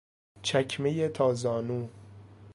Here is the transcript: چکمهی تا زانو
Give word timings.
چکمهی 0.41 1.07
تا 1.09 1.33
زانو 1.33 1.89